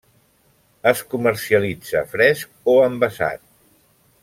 [0.91, 3.45] Es comercialitza fresc o envasat.